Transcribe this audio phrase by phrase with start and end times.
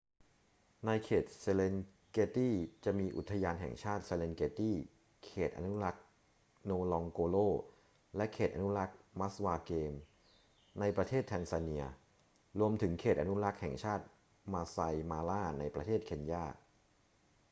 [0.85, 2.49] ในเขต serengeti
[2.85, 4.71] จะมีอุทยานแห่งชาติ serengeti
[5.25, 6.05] เขตอนุรักษ์
[6.69, 7.49] ngorongoro
[8.15, 9.97] และเขตอนุรักษ์ maswa game
[10.79, 11.83] ในประเทศแทนซาเนีย
[12.59, 14.05] รวมถึงเขตอนุรักษ์แห่งชาติ
[14.53, 16.45] maasai mara ในประเทศเคนยา